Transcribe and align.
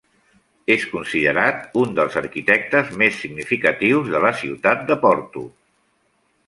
És 0.75 0.85
considerat 0.93 1.77
un 1.81 1.93
dels 1.99 2.17
arquitectes 2.23 2.91
més 3.03 3.21
significatius 3.27 4.13
de 4.17 4.27
la 4.27 4.35
ciutat 4.43 4.85
de 4.93 4.99
Porto. 5.05 5.47